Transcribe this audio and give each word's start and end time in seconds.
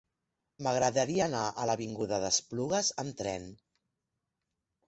M'agradaria 0.67 1.25
anar 1.27 1.43
a 1.51 1.67
l'avinguda 1.71 2.21
d'Esplugues 2.25 2.91
amb 3.05 3.21
tren. 3.23 3.49